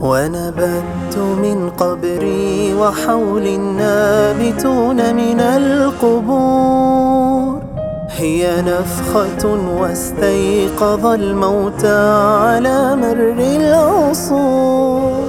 [0.00, 6.98] ونبت من قبري وحولي النابتون من القبور.
[8.10, 11.98] هي نفخة واستيقظ الموتى
[12.42, 15.28] على مر العصور.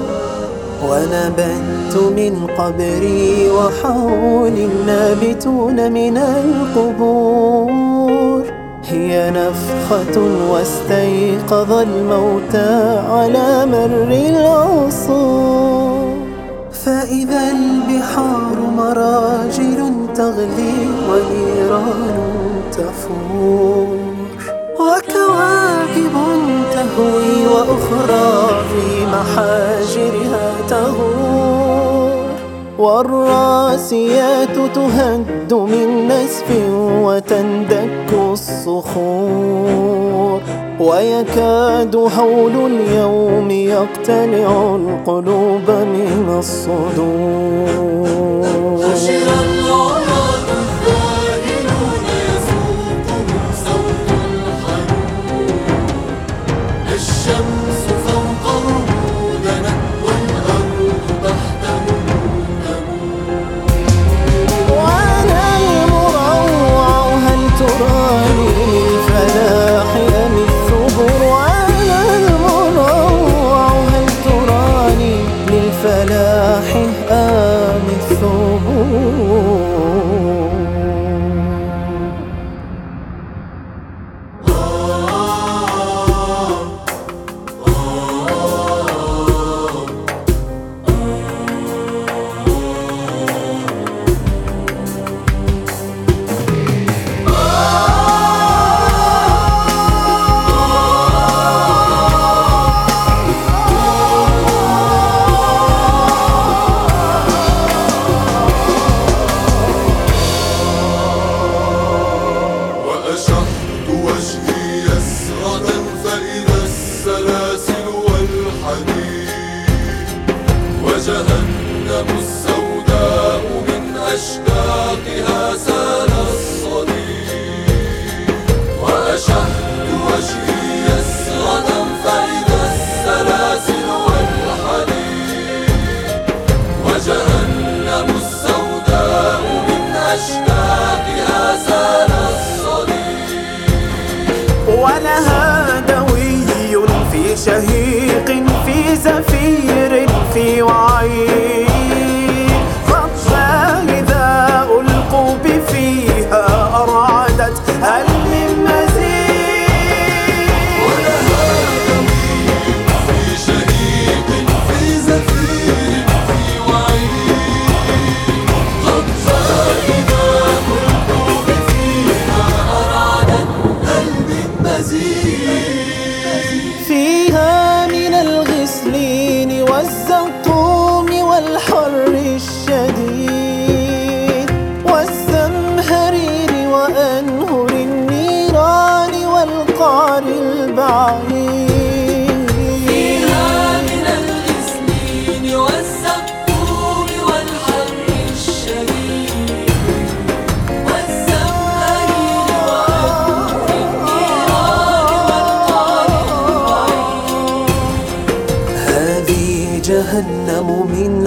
[0.89, 7.28] ونبت من قبري وحولي النابتون من القبور.
[9.89, 16.13] نفخة واستيقظ الموتى على مر العصور.
[16.71, 22.17] فإذا البحار مراجل تغلي ونيران
[22.71, 23.97] تفور.
[24.79, 26.15] وكواكب
[26.71, 31.68] تهوي وأخرى في محاجرها تغور.
[32.79, 36.49] والراسيات تهد من نسف
[37.03, 39.79] وتندك الصخور
[40.79, 47.69] ويكاد هول اليوم يقتلع القلوب من الصدور.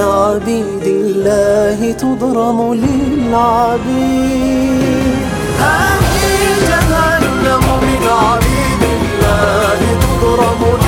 [0.02, 4.32] عبيد الله تضرم للعبيد.
[5.58, 6.22] هذه
[6.68, 10.81] جهنم من عبيد الله تضرم للعبيد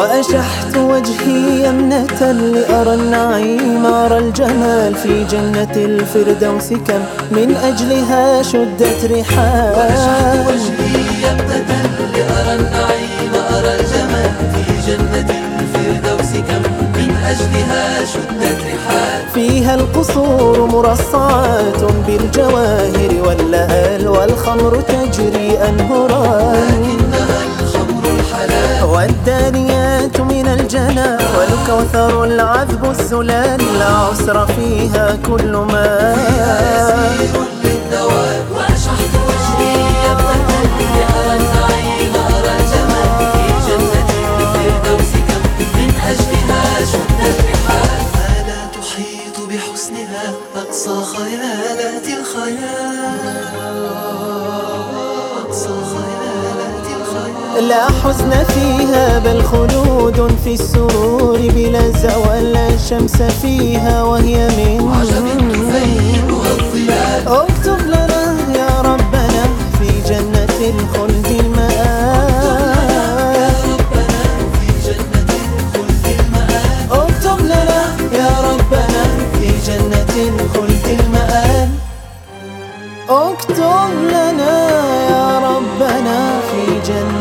[0.00, 7.00] وأشحت وجهي يمنة لأرى النعيم أرى الجمال في جنة الفردوس كم
[7.30, 15.30] من أجلها شدت رحال وجهي يبتدل لأرى النعيم أرى الجمال في جنة
[15.60, 16.62] الفردوس كم
[16.96, 28.84] من أجلها شدت رحال فيها القصور مرصعات بالجواهر واللآل والخمر تجري أنهران إنها الخمر الحلال.
[28.84, 29.69] والدانيات
[30.90, 36.14] الجنى والكوثر العذب الزلال لا عسر فيها كل ما
[57.68, 64.90] لا حزن فيها بل خلود في السرور بلا زوال لا شمس فيها وهي من
[67.26, 69.42] اكتب لنا يا ربنا
[69.78, 72.30] في جنة الخلد المآل
[73.32, 74.22] يا ربنا
[74.52, 76.90] في جنة الخلد المآل.
[76.90, 79.02] اكتب لنا يا ربنا
[79.32, 80.70] في جنة الخلد
[83.10, 84.70] اكتب لنا
[85.10, 87.19] يا ربنا في جنة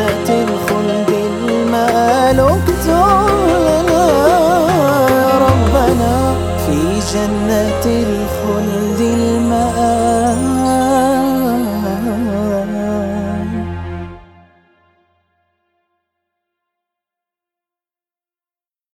[7.13, 10.88] جنة الخلد المآل